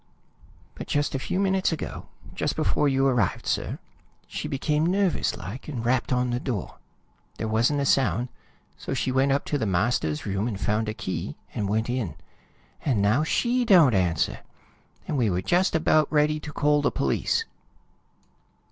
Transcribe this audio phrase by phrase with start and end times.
[0.73, 3.77] "But just a few minutes ago, just before you arrived, sir,
[4.25, 6.79] she became nervous like, and rapped on the door.
[7.37, 8.29] There wasn't a sound.
[8.79, 12.15] So she went up to the master's room and found a key, and went in.
[12.83, 14.39] And now she don't answer,
[15.07, 17.45] and we were just about ready to call the police!"